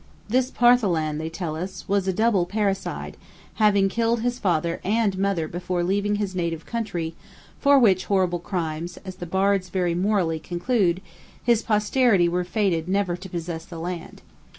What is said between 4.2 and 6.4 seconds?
his father and mother before leaving his